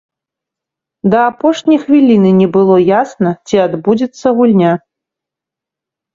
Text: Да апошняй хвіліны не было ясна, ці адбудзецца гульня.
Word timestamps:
Да 1.13 1.19
апошняй 1.31 1.79
хвіліны 1.83 2.31
не 2.39 2.47
было 2.57 2.75
ясна, 2.85 3.35
ці 3.51 3.55
адбудзецца 3.67 4.27
гульня. 4.43 4.73